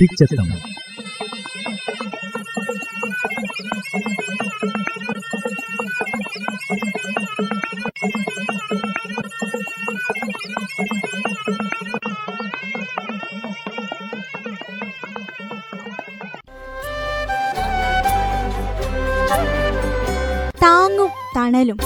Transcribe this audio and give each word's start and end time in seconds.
തുടിച്ചെത്തം 0.00 0.48
താങ്ങും 20.62 21.10
തണലും. 21.36 21.78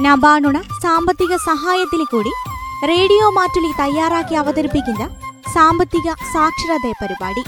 നബാണുണ 0.00 0.56
സാമ്പത്തിക 0.82 1.36
സഹായത്തിൽ 1.36 2.04
കൂടി 2.04 2.32
റേഡിയോ 2.86 3.30
മാറ്റുലി 3.30 3.72
തയ്യാറാക്കി 3.80 4.34
അവതരിപ്പിക്കുന്ന 4.34 5.04
സാമ്പത്തിക 5.54 6.08
സാക്ഷരത 6.32 6.92
പരിപാടി. 7.02 7.42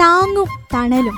താങ്ങും 0.00 0.48
തണലും 0.74 1.16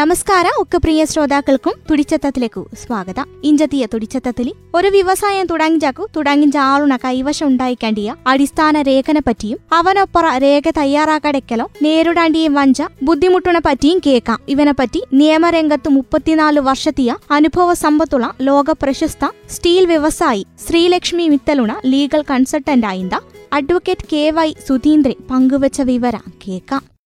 നമസ്കാര. 0.00 0.44
ഒക്കെ 0.58 0.78
പ്രിയ 0.78 1.04
ശ്രോതാക്കൾക്കും 1.04 1.72
തുടിച്ചത്തത്തിലേക്കു 1.90 2.68
സ്വാഗതം. 2.86 3.26
ഇഞ്ചത്തിയ 3.44 3.86
തുടിച്ചത്തത്തിൽ 3.86 4.52
ഒരു 4.74 4.88
വ്യവസായം 4.88 5.46
തുടങ്ങിച്ചാക്കു 5.46 6.08
തുടങ്ങിഞ്ച 6.16 6.56
ആളുണ 6.56 6.96
കൈവശം 6.96 7.46
ഉണ്ടായിക്കേണ്ടിയ 7.46 8.14
അടിസ്ഥാന 8.26 8.82
രേഖനെ 8.82 9.20
പറ്റിയും 9.20 9.58
അവനൊപ്പറ 9.72 10.38
രേഖ 10.38 10.62
തയ്യാറാക്കടയ്ക്കലോ 10.78 11.70
നേരിടാണ്ടിയും 11.82 12.54
വഞ്ച 12.54 12.82
ബുദ്ധിമുട്ടിനെ 13.02 13.60
പറ്റിയും 13.66 14.00
കേൾക്കാം. 14.06 14.38
ഇവനെപ്പറ്റി 14.48 14.98
പറ്റി 15.00 15.16
നിയമരംഗത്ത് 15.16 15.88
മുപ്പത്തിനാല് 15.88 16.60
വർഷത്തിയ 16.60 17.16
അനുഭവ 17.30 17.74
സമ്പത്തുള്ള 17.74 18.34
ലോക 18.40 18.70
പ്രശസ്ത 18.70 19.28
സ്റ്റീൽ 19.50 19.86
വ്യവസായി 19.86 20.46
ശ്രീലക്ഷ്മി 20.68 21.28
മിത്തലുണ 21.28 21.74
ലീഗൽ 21.86 22.24
കൺസൾട്ടന്റ് 22.30 22.86
ആയിന്ത 22.86 23.12
അഡ്വക്കേറ്റ് 23.52 24.08
കെ 24.12 24.30
വൈ 24.30 24.52
സുധീന്ദ്രൻ 24.68 25.14
പങ്കുവച്ച 25.30 25.80
വിവരം 25.80 26.32
കേൾക്കാം. 26.48 26.99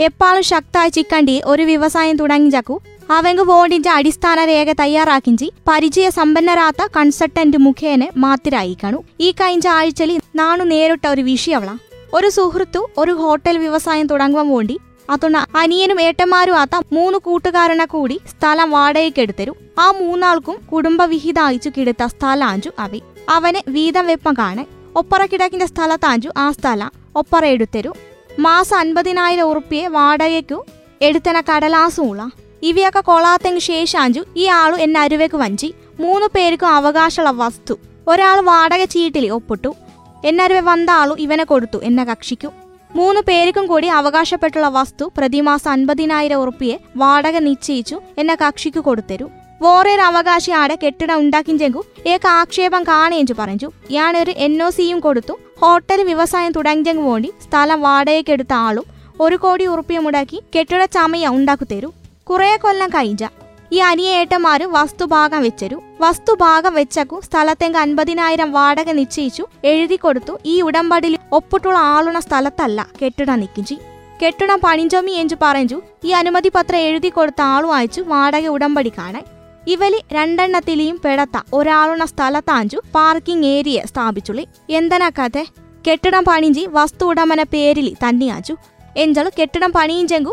എപ്പാളും 0.00 0.42
ശക്തായി 0.42 0.88
ചിക്കണ്ടി 0.88 1.42
ഒരു 1.44 1.62
വ്യവസായം 1.62 2.16
തുടങ്ങിച്ചാക്കു 2.16 2.80
അവങ്ക് 3.10 3.42
ബോർഡിന്റെ 3.42 3.90
അടിസ്ഥാന 3.90 4.44
രേഖ 4.44 4.72
തയ്യാറാക്കിഞ്ചി 4.72 5.52
പരിചയ 5.68 6.10
സമ്പന്നരാത്ത 6.10 6.88
കൺസൾട്ടന്റ് 6.96 7.56
മുഖേന 7.56 8.08
മാത്തിരായിക്കണു 8.16 9.04
ഈ 9.20 9.30
കഴിഞ്ഞ 9.30 9.68
ആഴ്ചയിൽ 9.68 10.20
നാണു 10.34 10.64
നേരിട്ട 10.64 11.06
ഒരു 11.06 11.22
വിഷയവള. 11.22 11.76
ഒരു 12.14 12.28
സുഹൃത്തു 12.28 12.90
ഒരു 12.98 13.12
ഹോട്ടൽ 13.12 13.58
വ്യവസായം 13.58 14.06
തുടങ്ങുവാൻ 14.06 14.48
വേണ്ടി 14.48 14.78
അതുകൊണ്ട് 15.10 15.58
അനിയനും 15.58 16.00
ഏട്ടന്മാരും 16.00 16.56
ആത്ത 16.56 16.80
മൂന്ന് 16.92 17.18
കൂട്ടുകാരനെ 17.18 17.84
കൂടി 17.84 18.20
സ്ഥലം 18.30 18.70
വാടകയ്ക്ക് 18.70 19.20
എടുത്തരും. 19.20 19.56
ആ 19.78 19.90
മൂന്നാൾക്കും 19.90 20.56
കുടുംബ 20.72 21.02
വിഹിത 21.04 21.38
അയച്ചു 21.38 21.70
കിടുത്ത 21.76 22.06
സ്ഥലാഞ്ചു 22.06 22.70
അവി. 22.78 23.02
അവന് 23.28 23.70
വീതം 23.70 24.06
വെപ്പം 24.06 24.34
കാണെ 24.38 24.66
ഒപ്പറ 24.96 25.26
കിടക്കിന്റെ 25.26 25.66
സ്ഥലത്താഞ്ചു 25.66 26.30
ആ 26.36 26.50
സ്ഥലം 26.50 26.90
ഒപ്പറ 27.16 27.44
എടുത്തരും. 27.44 28.09
മാസം 28.40 28.76
അൻപതിനായിരം 28.76 29.42
ഉറുപ്പിയെ 29.42 29.86
വാടകയ്ക്കു 29.86 30.58
എടുത്തന 31.02 31.40
കടലാസുമുള്ള 31.40 32.30
ഇവയൊക്കെ 32.62 33.00
കൊളാത്തെങ്ക് 33.00 33.60
ശേഷാഞ്ചു 33.60 34.22
ഈ 34.36 34.46
ആളു 34.46 34.76
എന്നെ 34.76 35.00
അരുവേക്ക് 35.00 35.36
വഞ്ചി. 35.36 35.74
മൂന്ന് 36.00 36.26
പേർക്കും 36.34 36.68
അവകാശമുള്ള 36.68 37.30
വസ്തു. 37.44 37.74
ഒരാൾ 38.08 38.40
വാടക 38.40 38.84
ചീട്ടിൽ 38.84 39.26
ഒപ്പിട്ടു. 39.28 39.74
എന്നരുവെ 40.24 40.60
വന്ന 40.60 40.90
ആളു 40.90 41.16
ഇവനെ 41.18 41.44
കൊടുത്തു 41.44 41.78
എന്നെ 41.82 42.04
കക്ഷിക്കു. 42.04 42.50
മൂന്ന് 42.94 43.20
പേർക്കും 43.28 43.66
കൂടി 43.66 43.86
അവകാശപ്പെട്ടുള്ള 43.86 44.68
വസ്തു 44.68 45.12
പ്രതിമാസം 45.18 45.70
അൻപതിനായിരം 45.70 46.36
ഉറുപ്പിയെ 46.36 46.76
വാടക 46.96 47.36
നിശ്ചയിച്ചു 47.38 48.00
എന്നെ 48.18 48.34
കക്ഷിക്ക് 48.34 48.80
കൊടുത്തരു. 48.80 49.28
വേറൊരു 49.62 50.00
അവകാശി 50.00 50.50
ആടെ 50.50 50.78
കെട്ടിടം 50.84 51.18
ഉണ്ടാക്കിഞ്ചെങ്കു 51.18 51.84
ഏക 52.06 52.26
ആക്ഷേപം 52.26 52.82
കാണേഞ്ചു 52.82 53.34
പറഞ്ഞു 53.38 53.68
ഞാനൊരു 53.90 54.32
എൻ 54.46 54.62
ഒ 54.62 54.70
സിയും 54.70 55.00
കൊടുത്തു. 55.00 55.34
ഹോട്ടൽ 55.62 56.02
വ്യവസായം 56.04 56.52
തുടങ്ങിയെങ്കു 56.52 57.02
വേണ്ടി 57.10 57.30
സ്ഥലം 57.44 57.80
വാടകയ്ക്കെടുത്ത 57.80 58.52
ആളും 58.52 58.84
ഒരു 59.20 59.36
കോടി 59.36 59.64
ഉറുപ്പിയ 59.66 59.98
മുടക്കി 59.98 60.42
കെട്ടിട 60.54 60.84
ചമയ 60.84 61.26
ഉണ്ടാക്കു 61.26 61.64
തരൂ. 61.64 61.90
കുറേ 62.30 62.56
കൊല്ലം 62.56 62.88
കഴിഞ്ഞ 62.88 63.28
ഈ 63.72 63.78
അനിയേട്ടന്മാര് 63.78 64.66
വസ്തുഭാഗം 64.66 65.42
വെച്ചരു. 65.42 65.80
വസ്തുഭാഗം 66.00 66.74
വെച്ചക്കു 66.74 67.20
സ്ഥലത്തെങ്ക് 67.24 67.78
അൻപതിനായിരം 67.78 68.52
വാടക 68.52 68.90
നിശ്ചയിച്ചു. 68.90 69.46
എഴുതി 69.64 69.96
കൊടുത്തു. 69.96 70.38
ഈ 70.46 70.60
ഉടമ്പടിയിൽ 70.60 71.18
ഒപ്പിട്ടുള്ള 71.32 71.78
ആളുണ 71.78 72.18
സ്ഥലത്തല്ല 72.18 72.86
കെട്ടിടം 73.02 73.40
നിക്കിഞ്ചി 73.40 73.78
കെട്ടിടം 74.22 74.60
പണിഞ്ചൊമി 74.64 75.10
എഞ്ചു 75.10 75.36
പറഞ്ഞു. 75.42 75.80
ഈ 76.04 76.10
അനുമതി 76.20 76.50
പത്രം 76.54 76.78
എഴുതി 76.78 77.08
കൊടുത്ത 77.08 77.42
ആളും 77.42 77.74
അയച്ചു 77.74 78.00
വാടക 78.00 78.46
ഉടമ്പടി 78.46 78.92
കാണാൻ. 78.98 79.24
ഇവലി 79.72 79.98
രണ്ടെണ്ണത്തിലെയും 80.12 80.96
പെടത്ത 81.04 81.36
ഒരാളുണ 81.52 82.02
സ്ഥലത്താഞ്ചു 82.04 82.78
പാർക്കിംഗ് 82.94 83.48
ഏരിയ 83.54 83.78
സ്ഥാപിച്ചുള്ളി. 83.90 84.44
എന്തിനാ 84.78 85.08
കഥ? 85.18 85.38
കെട്ടിടം 85.86 86.24
പണിഞ്ചി 86.28 86.62
വസ്തു 86.76 87.04
ഉടമന 87.10 87.42
പേരിൽ 87.52 87.88
തന്നെയാച്ചു 88.04 88.54
എഞ്ചളു 88.96 89.30
കെട്ടിടം 89.38 89.70
പണിയിഞ്ചെങ്കു? 89.72 90.32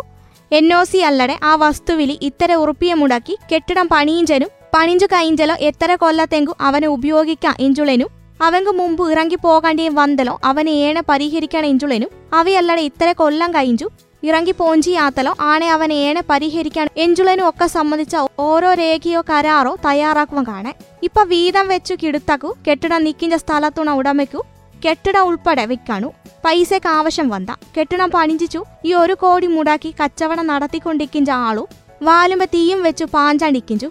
എൻ 0.51 0.65
ഒ 0.73 0.81
സി 0.83 0.99
അല്ലടെ 1.09 1.35
ആ 1.43 1.51
വസ്തുവിലി 1.55 2.15
ഇത്തര 2.21 2.51
ഉറുപ്പിയ 2.63 2.93
മുടക്കി 2.93 3.35
കെട്ടിടം 3.51 3.87
പണിയിഞ്ചനും 3.93 4.51
പണിഞ്ചു 4.75 5.07
കയിഞ്ചലോ 5.13 5.55
എത്ര 5.69 5.91
കൊല്ലത്തെങ്കു 5.95 6.53
അവനെ 6.61 6.87
ഉപയോഗിക്കാം 6.87 7.55
എഞ്ചുളനും 7.59 8.09
അവങ്കു 8.41 8.71
മുമ്പ് 8.79 9.03
ഇറങ്ങി 9.11 9.37
പോകേണ്ടിയും 9.43 9.93
വന്തലോ 9.95 10.33
അവനെ 10.43 10.73
ഏണ 10.87 10.97
പരിഹരിക്കണ 11.09 11.63
എഞ്ചുളനും 11.65 12.11
അവയല്ലടെ 12.33 12.81
ഇത്തര 12.81 13.11
കൊല്ലം 13.11 13.51
കയിഞ്ചു. 13.53 13.87
ഇറങ്ങി 14.27 14.53
പോഞ്ചിയാത്തലോ 14.59 15.31
ആണെ 15.39 15.67
അവൻ 15.69 15.93
ഏണെ 15.93 16.21
പരിഹരിക്കാൻ 16.29 16.88
എഞ്ചുളനും 16.97 17.49
ഒക്കെ 17.49 17.67
സംബന്ധിച്ച 17.67 18.15
ഓരോ 18.39 18.73
രേഖയോ 18.73 19.21
കരാറോ 19.29 19.73
തയ്യാറാക്കുവാൻ 19.85 20.45
കാണെ. 20.47 20.71
ഇപ്പൊ 21.03 21.21
വീതം 21.23 21.67
വെച്ചു 21.67 21.93
കിടുത്തക്കു 22.03 22.49
കെട്ടിടം 22.67 23.03
നിക്കിഞ്ച 23.03 23.35
സ്ഥലത്തുണ 23.35 23.89
ഉടമയ്ക്കു 23.91 24.41
കെട്ടിടം 24.85 25.21
ഉൾപ്പെടെ 25.21 25.65
വിൽക്കാണു 25.65 26.09
പൈസക്ക് 26.45 26.89
ആവശ്യം 26.89 27.29
വന്ന 27.29 27.55
കെട്ടിടം 27.77 28.11
പണിഞ്ചിച്ചു 28.11 28.63
ഈ 28.85 28.93
ഒരു 28.93 29.13
കോടി 29.13 29.47
മുടാക്കി 29.47 29.93
കച്ചവടം 30.03 30.47
നടത്തിക്കൊണ്ടിരിക്കിഞ്ച 30.47 31.29
ആളു 31.47 31.63
വാലുമ്പ 32.03 32.44
തീയും 32.44 32.83
വെച്ചു 32.83 33.05
പാഞ്ചാണ്ടിക്കിഞ്ചു. 33.13 33.88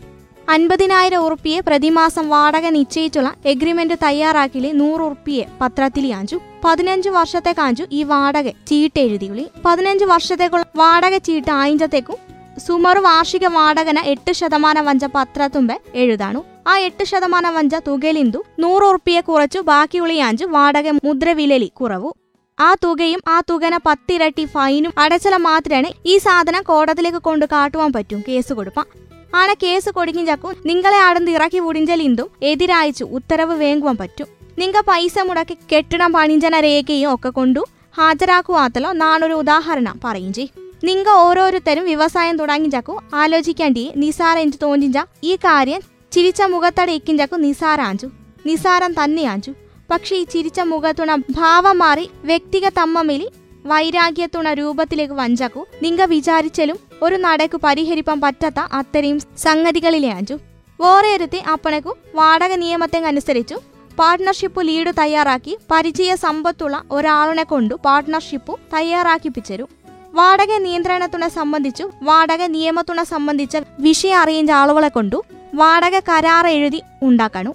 അൻപതിനായിരം 0.49 1.25
ഉറുപ്പിയെ 1.27 1.61
പ്രതിമാസം 1.61 2.29
വാടക 2.29 2.67
നിശ്ചയിച്ചുള്ള 2.67 3.31
എഗ്രിമെന്റ് 3.47 3.97
തയ്യാറാക്കിലെ 4.05 4.71
നൂറ് 4.73 5.01
ഉറുപ്പിയെ 5.01 5.45
പത്രത്തിൽ 5.61 6.07
യാഞ്ചു 6.07 6.37
പതിനഞ്ച് 6.67 7.11
വർഷത്തെ 7.17 7.53
കാഞ്ചു 7.53 7.85
ഈ 7.93 8.01
വാടക 8.03 8.49
ചീട്ട് 8.69 9.01
എഴുതിയുള്ളി 9.01 9.45
പതിനഞ്ച് 9.65 10.05
വർഷത്തേക്കുള്ള 10.05 10.65
വാടക 10.77 11.15
ചീട്ട് 11.17 11.51
ആയിഞ്ചത്തേക്കും 11.51 12.19
സുമാർ 12.67 12.99
വാർഷിക 12.99 13.47
വാടകന 13.57 13.99
എട്ട് 14.13 14.33
ശതമാനം 14.33 14.85
വഞ്ച 14.85 15.05
പത്രത്തുമ്പെ 15.15 15.77
എഴുതാണു. 16.03 16.41
ആ 16.67 16.75
എട്ട് 16.79 17.05
ശതമാനം 17.05 17.55
വഞ്ച 17.55 17.75
തുകയിലിന്തു 17.89 18.41
നൂറ് 18.59 18.85
ഉറുപ്പിയെ 18.91 19.21
കുറച്ചു 19.21 19.61
ബാക്കിയുള്ളിയാഞ്ചു 19.71 20.45
വാടക 20.45 20.91
മുദ്രവിലലി 21.05 21.69
കുറവു. 21.81 22.11
ആ 22.59 22.71
തുകയും 22.85 23.21
ആ 23.29 23.37
തുകന 23.51 23.75
പത്തിരട്ടി 23.87 24.45
ഫൈനും 24.55 24.93
അടച്ചല 24.99 25.37
മാത്രമാണ് 25.49 25.91
ഈ 26.07 26.17
സാധനം 26.19 26.63
കോടതിയിലേക്ക് 26.63 27.19
കൊണ്ട് 27.19 27.47
കാട്ടുവാൻ 27.53 27.93
പറ്റും 27.93 28.23
കേസ് 28.29 28.53
കൊടുപ്പാൻ 28.53 28.87
ആണെ 29.35 29.55
കേസ് 29.63 29.91
കൊടുക്കും 29.91 30.27
ചക്കും 30.27 30.57
നിങ്ങളെ 30.67 30.99
ആടന്ന് 30.99 31.31
ഇറക്കി 31.31 31.59
ഉടിഞ്ചലിന്തും 31.59 32.29
എതിരായിച്ചു 32.43 33.05
ഉത്തരവ് 33.19 33.55
വേങ്ങുവാൻ 33.63 33.97
പറ്റും. 33.97 34.29
നിങ്ങ 34.59 34.81
പൈസ 34.89 35.15
മുടക്കി 35.29 35.55
കെട്ടിടം 35.71 36.11
പണിഞ്ചന 36.13 36.55
രേഖയും 36.61 37.09
ഒക്കെ 37.15 37.31
കൊണ്ടു 37.31 37.63
ഹാജരാക്കുവാത്തലോ 37.99 38.91
നാണൊരു 39.03 39.35
ഉദാഹരണം 39.43 39.97
പറയും 40.05 40.33
ചെയ്. 40.33 40.49
നിങ്ങ 40.85 41.09
ഓരോരുത്തരും 41.27 41.85
വ്യവസായം 41.85 42.37
തുടങ്ങിഞ്ചാക്കു 42.37 42.93
ചക്കു 42.93 43.17
ആലോചിക്കേണ്ടി 43.17 43.85
നിസാര 44.03 44.37
എനിക്ക് 44.39 44.59
തോന്നിഞ്ച 44.63 44.99
ഈ 45.25 45.33
കാര്യം 45.37 45.83
ചിരിച്ച 46.13 46.43
മുഖത്തടെ 46.53 46.93
ഇക്കിഞ്ചക്കു 46.99 47.37
നിസാരാഞ്ചു. 47.37 48.09
നിസാരം 48.47 48.93
തന്നെയാഞ്ചു. 48.93 49.53
പക്ഷെ 49.91 50.15
ഈ 50.17 50.25
ചിരിച്ച 50.33 50.61
മുഖത്തുണ 50.73 51.15
ഭാവം 51.31 51.77
മാറി 51.79 52.07
വ്യക്തിഗത 52.25 52.75
തമ്മമിലി 52.79 53.29
വൈരാഗ്യത്തുണ 53.67 54.49
രൂപത്തിലേക്ക് 54.53 55.15
വഞ്ചക്കു 55.15 55.63
നിങ്ങ 55.83 56.03
വിചാരിച്ചാലും 56.15 56.79
ഒരു 57.03 57.17
നടക്കു 57.17 57.59
പരിഹരിപ്പാൻ 57.65 58.19
പറ്റാത്ത 58.25 58.61
അത്തരയും 58.79 59.19
സംഗതികളിലെ 59.39 60.11
അഞ്ചു 60.19 60.37
വേറെ 60.81 61.11
ഒരുത്തി 61.17 61.41
അപ്പണക്കു 61.53 61.93
വാടക 62.15 62.53
നിയമത്തെങ്ങനുസരിച്ചു 62.63 63.57
പാർട്ട്ണർഷിപ്പ് 63.99 64.67
ലീഡ് 64.67 64.93
തയ്യാറാക്കി 64.99 65.59
പരിചയ 65.71 66.15
സമ്പത്തുള്ള 66.15 66.83
ഒരാളിനെ 66.91 67.43
കൊണ്ടു 67.43 67.75
പാർട്ട്ണർഷിപ്പ് 67.85 68.55
തയ്യാറാക്കിപ്പിച്ചരും 68.75 69.69
വാടക 70.15 70.59
നിയന്ത്രണത്തിനെ 70.59 71.29
സംബന്ധിച്ചു 71.29 71.91
വാടക 72.03 72.43
നിയമത്തിനെ 72.47 73.05
സംബന്ധിച്ച 73.05 73.57
വിഷയം 73.79 74.19
അറിയിച്ച 74.19 74.51
ആളുകളെ 74.51 74.89
കൊണ്ടു 74.89 75.25
വാടക 75.55 75.99
കരാർ 75.99 76.47
എഴുതി 76.47 76.83
ഉണ്ടാക്കണു. 77.03 77.55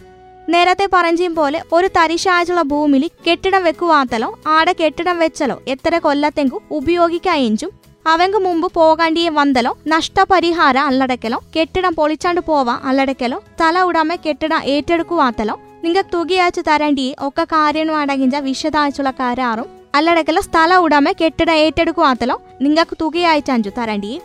നേരത്തെ 0.49 0.89
പറഞ്ഞും 0.93 1.35
പോലെ 1.35 1.61
ഒരു 1.73 1.87
തരിശായുള്ള 1.97 2.61
ഭൂമിയിൽ 2.61 3.09
കെട്ടിടം 3.27 3.63
വെക്കുവാത്തലോ 3.63 4.39
ആടെ 4.47 4.73
കെട്ടിടം 4.73 5.19
വെച്ചലോ 5.19 5.61
എത്ര 5.67 5.97
കൊല്ലത്തെങ്കു 5.97 6.61
ഉപയോഗിക്കായെഞ്ചും 6.71 7.71
അവങ്ക് 8.07 8.37
മുമ്പ് 8.37 8.71
പോകാണ്ടിയെ 8.73 9.29
വന്തലോ 9.29 9.77
നഷ്ടപരിഹാര 9.87 10.77
അല്ലടക്കലോ 10.77 11.39
കെട്ടിടം 11.55 11.95
പൊളിച്ചാണ്ട് 11.95 12.41
പോവാ 12.41 12.79
അല്ലടക്കലോ 12.85 13.41
തല 13.61 13.81
ഉടമ 13.81 14.15
കെട്ടിടം 14.15 14.61
ഏറ്റെടുക്കുവാത്തലോ 14.65 15.59
നിങ്ങൾക്ക് 15.83 16.09
തുകയച്ചു 16.13 16.61
തരേണ്ടി 16.61 17.15
ഒക്കെ 17.19 17.43
കാര്യനും 17.43 17.97
അടങ്ങിഞ്ച 17.97 18.35
വിശദാഴ്ചയുള്ള 18.35 19.11
കരാറും 19.11 19.65
അല്ലടക്കല്ല 19.95 20.39
സ്ഥല 20.39 20.75
ഉടമ 20.75 21.11
കെട്ടിടം 21.11 21.53
ഏറ്റെടുക്കുവാത്തലോ 21.53 22.41
നിങ്ങൾക്ക് 22.61 22.97
തുകയച്ചു 23.01 23.69
തരേണ്ടി. 23.69 24.21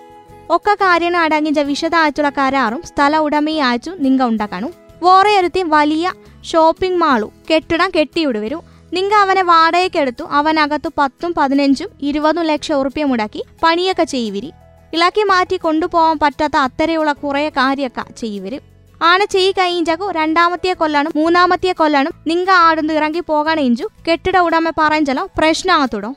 ഒക്കെ 0.51 0.75
കാര്യനും 0.75 1.21
അടങ്ങിഞ്ച 1.21 1.61
വിശദാഴ്ചയുള്ള 1.61 2.33
കരാറും 2.39 2.83
സ്ഥല 2.83 3.17
അയച്ചു 3.63 3.91
നിങ്ങ 3.91 4.25
ഉണ്ടാക്കണം. 4.25 4.73
വേറെ 5.03 5.51
വലിയ 5.63 6.13
ഷോപ്പിംഗ് 6.45 6.97
മാളു 6.97 7.33
കെട്ടിടം 7.51 7.91
കെട്ടി 7.99 8.25
വരും. 8.25 8.63
നിങ്ങ 8.93 9.15
അവനെ 9.15 9.43
വാടകയ്ക്കെടുത്തു 9.43 10.25
അവനകത്ത് 10.25 10.91
പത്തും 10.99 11.35
പതിനഞ്ചും 11.37 11.89
ഇരുപതും 12.03 12.43
ലക്ഷം 12.43 12.75
ഉറുപ്പ്യ 12.75 13.05
മുടക്കി 13.05 13.45
പണിയൊക്കെ 13.63 14.05
ചെയ്യുവിരി 14.05 14.53
ഇളക്കി 14.95 15.23
മാറ്റി 15.23 15.57
കൊണ്ടുപോകാൻ 15.57 16.19
പറ്റാത്ത 16.23 16.57
അത്തരയുള്ള 16.57 17.13
കുറേ 17.13 17.49
കാര്യമൊക്കെ 17.49 18.13
ചെയ്യുവരും 18.13 18.76
ആണ് 19.03 19.25
ചെയ് 19.25 19.53
കഴിഞ്ചകു 19.53 20.11
രണ്ടാമത്തെ 20.11 20.73
കൊല്ലാണ് 20.73 21.11
മൂന്നാമത്തെ 21.17 21.73
കൊല്ലാണ്. 21.73 22.11
നിങ്ങ 22.27 22.51
ആടുന്ന് 22.51 22.95
ഇറങ്ങി 22.95 23.21
പോകണേഞ്ചു 23.21 23.89
കെട്ടിട 24.09 24.39
ഉടമ 24.39 24.71
പറഞ്ഞല്ലോ 24.79 25.29
പ്രശ്നമാകത്തുടോ 25.39 26.15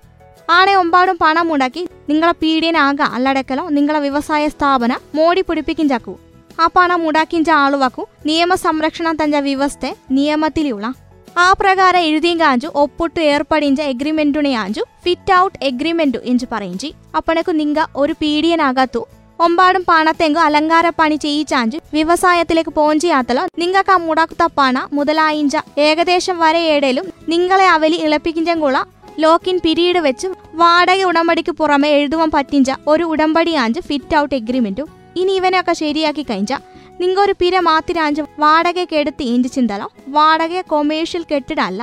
ആണെ 0.49 0.75
ഒമ്പാടും 0.75 1.17
പണം 1.21 1.47
മുടക്കി 1.47 1.89
നിങ്ങളെ 2.09 2.31
പീഡിയനാക 2.31 3.01
അല്ലടക്കലോ 3.01 3.69
നിങ്ങളെ 3.69 3.99
വ്യവസായ 3.99 4.47
സ്ഥാപന 4.47 4.97
മോടി 5.15 5.41
പിടിപ്പിക്കിഞ്ചാക്കു 5.41 6.19
ആ 6.61 6.69
പണം 6.75 7.03
മുടാക്കിഞ്ച 7.03 7.49
ആളുവാക്കു 7.49 8.07
നിയമ 8.25 8.55
സംരക്ഷണം 8.55 9.15
തഞ്ച 9.15 9.35
വ്യവസ്ഥ 9.35 9.93
നിയമത്തിലുള്ള. 10.11 10.93
ആ 11.37 11.53
പ്രകാരം 11.53 11.99
എഴുതിയും 11.99 12.39
കാഞ്ചു 12.39 12.67
ഒപ്പിട്ട് 12.75 13.19
ഏർപ്പടിഞ്ച 13.19 13.81
എഗ്രിമെന്റുണെ 13.81 14.53
ആഞ്ചു. 14.53 14.81
ഫിറ്റ് 15.03 15.33
ഔട്ട് 15.33 15.63
എഗ്രിമെന്റു 15.63 16.17
എഞ്ചു 16.23 16.45
പറയിഞ്ചി 16.51 16.93
അപ്പണക്കു 17.17 17.51
നിങ്ക 17.51 17.85
ഒരു 17.95 18.13
പീഡിയനാകത്തു 18.13 19.07
ഒമ്പാടും 19.39 19.83
പണത്തെങ്കു 19.87 20.39
അലങ്കാര 20.39 20.89
പണി 20.89 21.15
ചെയ്യിച്ചാഞ്ചു 21.15 21.77
വ്യവസായത്തിലേക്ക് 21.93 22.69
പോഞ്ചിയാത്തലോ 22.69 23.43
നിങ്ങൾക്ക് 23.61 23.91
ആ 23.91 23.97
മുടക്കുത്ത 24.05 24.43
പണ 24.57 24.87
മുതലായിഞ്ച. 24.93 25.55
ഏകദേശം 25.87 26.39
വരെ 26.39 26.61
ഏടേലും 26.73 27.05
നിങ്ങളെ 27.29 27.67
അവലി 27.75 27.97
ഇളപ്പിക്കിഞ്ചങ്കുള്ള 28.05 28.79
ലോക്കിൻ 29.19 29.59
പിരീഡ് 29.63 29.99
വെച്ച് 30.07 30.27
വാടക 30.61 31.03
ഉടമ്പടിക്ക് 31.03 31.51
പുറമെ 31.51 31.89
എഴുതുവാൻ 31.89 32.29
പറ്റിഞ്ച 32.35 32.71
ഒരു 32.87 33.03
ഉടമ്പടി 33.03 33.53
ആഞ്ച് 33.63 33.81
ഫിറ്റ് 33.87 34.17
ഔട്ട് 34.17 34.35
എഗ്രിമെന്റും. 34.39 34.89
ഇനി 35.15 35.33
ഇവനൊക്കെ 35.39 35.73
ശരിയാക്കി 35.73 36.23
കഴിഞ്ഞ 36.23 36.53
നിങ്ങ 37.01 37.17
ഒരു 37.21 37.33
പിര 37.41 37.55
മാത്തിരാഞ്ച് 37.59 38.23
വാടകയ്ക്ക് 38.39 38.95
എടുത്ത് 38.95 39.47
ചിന്തലോ 39.55 39.87
വാടക 40.17 40.61
കൊമേഴ്ഷ്യൽ 40.71 41.23
കെട്ടിടല്ല. 41.31 41.81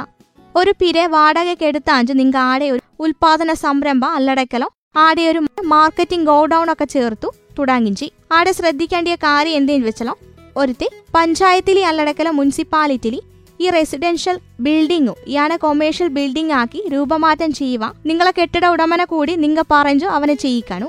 ഒരു 0.55 0.73
പിര 0.81 1.07
വാടകയ്ക്ക് 1.15 1.67
എടുത്താഞ്ച് 1.71 2.13
നിങ്ങൾ 2.21 2.41
ആടെ 2.51 2.67
ഒരു 2.75 2.83
ഉൽപാദന 3.05 3.53
സംരംഭം 3.65 4.13
അല്ലടക്കലോ 4.19 4.69
ആടെ 4.97 5.23
ഒരു 5.31 5.41
മാർക്കറ്റിംഗ് 5.73 6.27
ഗോഡൌൺ 6.27 6.69
ഒക്കെ 6.73 6.87
ചേർത്തു 6.95 7.29
തുടങ്ങിഞ്ചി. 7.59 8.13
ആടെ 8.33 8.53
ശ്രദ്ധിക്കേണ്ട 8.53 9.09
കാര്യം 9.09 9.53
എന്തേന്ന് 9.53 9.87
വെച്ചാലോ? 9.87 10.19
ഒരുത്തി 10.57 10.89
പഞ്ചായത്തിലെ 11.15 11.87
അല്ലടക്കല 11.87 12.31
മുനിസിപ്പാലിറ്റിയിൽ 12.31 13.21
ഈ 13.61 13.71
റെസിഡൻഷ്യൽ 13.71 14.39
ബിൽഡിംഗു 14.61 15.13
ഇയാളെ 15.27 15.57
കൊമേഴ്ഷ്യൽ 15.57 16.09
ബിൽഡിംഗ് 16.09 16.53
ആക്കി 16.53 16.89
രൂപമാറ്റം 16.89 17.53
ചെയ്യുക 17.53 17.95
നിങ്ങളെ 18.07 18.33
കെട്ടിട 18.41 18.67
ഉടമനെ 18.67 19.05
കൂടി 19.05 19.35
നിങ്ങൾ 19.35 19.65
പറഞ്ഞു 19.71 20.07
അവനെ 20.07 20.35
ചെയ്യിക്കാനു? 20.35 20.87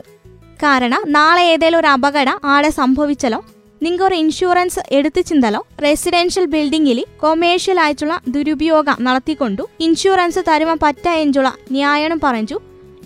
കാരണം 0.64 1.04
നാളെ 1.08 1.42
ഏതേലും 1.42 1.80
ഒരു 1.80 1.88
അപകടം 1.88 2.40
ആടെ 2.44 2.70
സംഭവിച്ചാലോ? 2.70 3.46
നിങ്ങൾ 3.84 4.04
ഒരു 4.04 4.16
ഇൻഷുറൻസ് 4.16 4.80
എടുത്തു 4.92 5.22
ചിന്തലോ? 5.22 5.68
റെസിഡൻഷ്യൽ 5.84 6.46
ബിൽഡിംഗിൽ 6.46 7.06
കൊമേഴ്ഷ്യൽ 7.20 7.80
ആയിട്ടുള്ള 7.80 8.22
ദുരുപയോഗം 8.28 8.98
നടത്തിക്കൊണ്ടു 9.02 9.68
ഇൻഷുറൻസ് 9.80 10.40
തരുമ 10.48 10.74
പറ്റ 10.74 11.10
എഞ്ചുള്ള 11.10 11.54
ന്യായണം 11.72 12.20
പറഞ്ഞു? 12.24 12.60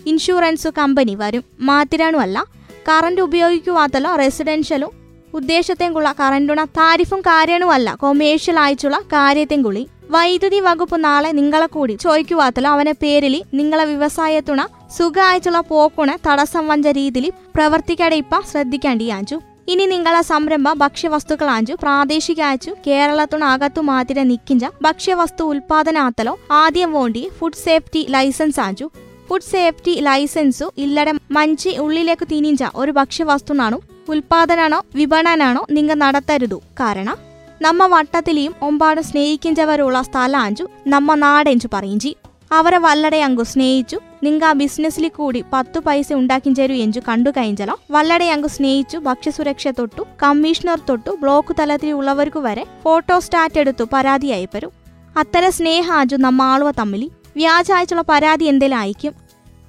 ഇൻഷുറൻസ് 0.07 0.67
കമ്പനി 0.77 1.15
വരും. 1.15 1.43
മാത്തിരാണുമല്ല 1.59 2.45
കറണ്ട് 2.87 3.21
ഉപയോഗിക്കുവാത്തല്ലോ 3.21 4.15
റെസിഡൻഷ്യലും 4.15 4.91
ഉദ്ദേശത്തെങ്കുള്ള 5.33 6.15
കറണ്ടുണ 6.19 6.63
താരിഫും 6.63 7.21
കാര്യണുമല്ല 7.21 7.95
കൊമേഴ്ഷ്യൽ 7.95 8.59
ആയിട്ടുള്ള 8.59 8.97
കാര്യത്തെങ്കുളി 8.97 9.87
വൈദ്യുതി 10.11 10.59
വകുപ്പ് 10.59 11.03
നാളെ 11.03 11.31
നിങ്ങളെ 11.31 11.65
കൂടി 11.65 11.93
ചോദിക്കുവാത്തല്ലോ 11.95 12.71
അവനെ 12.71 12.91
പേരിൽ 12.91 13.35
നിങ്ങളെ 13.53 13.85
വ്യവസായത്തുണ 13.85 14.61
സുഖമായിട്ടുള്ള 14.97 15.59
പോക്കുണ 15.59 16.17
തടസ്സം 16.27 16.67
വഞ്ച 16.67 16.87
രീതിയിൽ 16.87 17.31
പ്രവർത്തിക്കാതെ 17.55 18.15
ഇപ്പ 18.15 18.39
ശ്രദ്ധിക്കേണ്ടി 18.51 19.09
ആഞ്ചു. 19.09 19.37
ഇനി 19.67 19.85
നിങ്ങളെ 19.85 20.21
സംരംഭ 20.21 20.73
ഭക്ഷ്യവസ്തുക്കൾ 20.73 21.45
ആഞ്ചു. 21.45 21.73
പ്രാദേശിക 21.73 22.41
അയച്ചു 22.41 22.71
കേരളത്തുണ 22.87 23.43
അകത്തു 23.43 23.81
മാതിരെ 23.81 24.23
നിക്കിഞ്ച 24.23 24.65
ഭക്ഷ്യവസ്തു 24.81 25.43
ഉൽപാദനാത്തലോ 25.43 26.39
ആദ്യം 26.51 26.93
വേണ്ടി 26.93 27.29
ഫുഡ് 27.39 27.61
സേഫ്റ്റി 27.65 28.05
ലൈസൻസ് 28.09 28.59
ആഞ്ചു. 28.59 28.87
ഫുഡ് 29.31 29.49
സേഫ്റ്റി 29.51 29.91
ലൈസൻസു 29.99 30.71
ഇല്ലടം 30.77 31.19
മഞ്ചി 31.31 31.69
ഉള്ളിലേക്ക് 31.69 32.25
തിനിഞ്ച 32.31 32.63
ഒരു 32.75 32.91
ഭക്ഷ്യവസ്തുനാണോ 32.91 33.77
ഉൽപാദനാണോ 34.09 34.79
വിപണനാണോ 34.95 35.67
നിങ്ങൾ 35.71 35.93
നടത്തരുതു. 35.93 36.57
കാരണം 36.79 37.17
നമ്മ 37.61 37.85
വട്ടത്തിലെയും 37.85 38.53
ഒമ്പാടും 38.61 39.03
സ്നേഹിക്കുന്നവരുള്ള 39.03 40.01
സ്ഥലാഞ്ചു 40.01 40.65
നമ്മ 40.87 41.15
നാടെഞ്ചു 41.15 41.69
പറയിഞ്ചി. 41.73 42.11
അവരെ 42.51 42.77
വല്ലടെ 42.77 43.17
അങ്കു 43.17 43.43
സ്നേഹിച്ചു 43.43 43.99
നിങ്ങൾ 44.23 44.47
ആ 44.47 44.51
ബിസിനസ്സിൽ 44.53 45.07
കൂടി 45.07 45.43
പത്തു 45.53 45.79
പൈസ 45.79 46.13
ഉണ്ടാക്കിഞ്ചരു 46.13 46.73
എഞ്ചു 46.73 47.01
കണ്ടു 47.07 47.29
കഴിഞ്ഞലോ 47.29 47.77
വല്ലടെ 47.91 48.25
അങ്കു 48.25 48.47
സ്നേഹിച്ചു 48.47 48.97
ഭക്ഷ്യസുരക്ഷ 48.97 49.67
തൊട്ടു 49.79 50.05
കമ്മീഷണർ 50.23 50.81
തൊട്ടു 50.89 51.17
ബ്ലോക്ക് 51.21 51.55
തലത്തിലുള്ളവർക്കു 51.59 52.39
വരെ 52.39 52.65
ഫോട്ടോ 52.83 53.19
സ്റ്റാറ്റ് 53.19 53.59
എടുത്തു 53.59 53.87
പരാതി 53.93 54.27
അയപ്പരു. 54.27 54.71
അത്തരം 55.17 55.51
സ്നേഹാജു 55.51 56.15
നമ്മ 56.27 56.41
ആളുവ 56.41 56.71
തമ്മിൽ 56.71 57.09
വ്യാജായിട്ടുള്ള 57.37 58.03
പരാതി 58.09 58.45
എന്തേലും 58.45 58.77
അയക്കും 58.77 59.20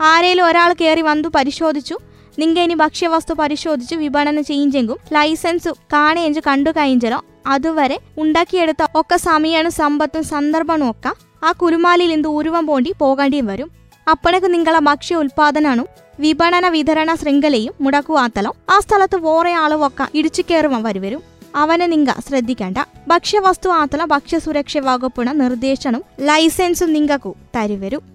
ആരേലും 0.03 0.47
ഒരാൾ 0.47 0.73
കയറി 0.73 1.01
വന്നു 1.01 1.29
പരിശോധിച്ചു. 1.29 1.99
നിങ്ങൾ 2.39 2.63
ഇനി 2.63 2.75
ഭക്ഷ്യവസ്തു 2.75 3.35
പരിശോധിച്ച് 3.35 3.95
വിപണനം 3.95 4.45
ചെയ്യിഞ്ചെങ്കും 4.45 4.99
ലൈസൻസ് 5.13 5.69
കാണേഞ്ചു 5.69 6.41
കണ്ടു 6.47 6.71
കഴിഞ്ഞോ 6.71 7.23
അതുവരെ 7.47 7.99
ഉണ്ടാക്കിയെടുത്ത 8.19 8.87
ഒക്കെ 8.95 9.17
സമയമാണ് 9.17 9.69
സമ്പത്തും 9.69 10.23
സന്ദർഭവും 10.23 10.91
ഒക്കെ 10.91 11.13
ആ 11.45 11.53
കുരുമാലിൽ 11.53 12.09
നിന്ന് 12.09 12.29
ഉരുവം 12.29 12.67
പോണ്ടി 12.67 12.95
പോകേണ്ടിയും 12.99 13.47
വരും. 13.47 13.71
അപ്പണക്ക് 14.11 14.55
നിങ്ങളെ 14.55 14.79
ഭക്ഷ്യ 14.79 15.17
ഉൽപാദനവും 15.17 15.87
വിപണന 16.21 16.69
വിതരണ 16.69 17.15
ശൃംഖലയും 17.15 17.75
മുടക്കുവാത്തലോ 17.81 18.57
ആ 18.71 18.81
സ്ഥലത്ത് 18.81 19.17
വേറെ 19.17 19.53
ആളുമൊക്കെ 19.53 20.07
ഇടിച്ചു 20.15 20.43
കയറുവാൻ 20.43 20.83
വരുവരും. 20.83 21.23
അവനെ 21.57 21.87
നിങ്ക 21.87 22.11
ശ്രദ്ധിക്കേണ്ട. 22.29 22.79
ഭക്ഷ്യവസ്തു 23.09 23.71
ആത്തല 23.71 24.05
ഭക്ഷ്യസുരക്ഷ 24.05 24.79
വകുപ്പിന് 24.79 25.41
നിർദ്ദേശനും 25.41 26.03
ലൈസൻസും 26.21 26.93
നിങ്ങൾക്കു 26.93 27.35
തരുവരും. 27.57 28.12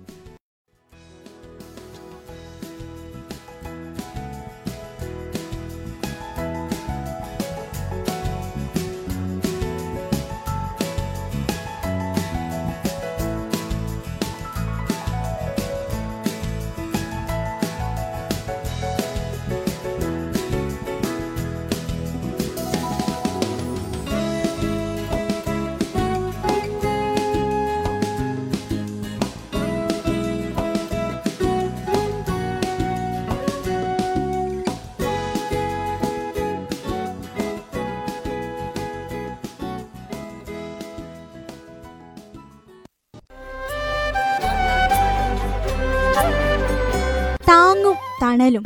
തണലും. 48.28 48.64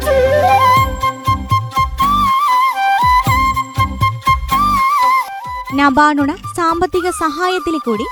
നബാണുണ 5.76 6.36
സാമ്പത്തിക 6.36 7.10
സഹായത്തിൽ 7.10 7.78
കൂടി 7.78 8.06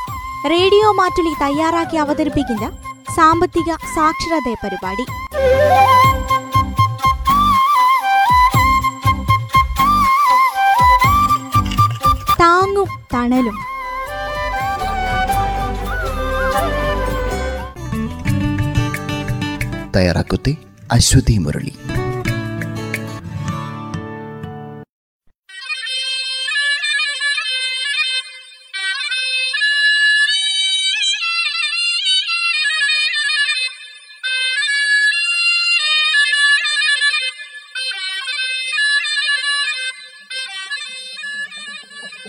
റേഡിയോ 0.49 0.91
മാറ്റുലി 0.91 1.33
തയ്യാറാക്കി 1.41 1.97
അവതരിപ്പിക്കുന്ന 1.97 2.71
സാമ്പത്തിക 3.15 3.73
സാക്ഷരത 3.95 4.55
പരിപാടി. 4.63 5.05
താങ്ങും 12.41 12.87
തണലും. 13.13 13.57
തയ്യാറാക്കുത്തി. 19.95 20.57
അശ്വതി 20.91 21.37
മുരളി. 21.37 21.73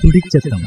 തുടിച്ചെത്തം 0.05 0.63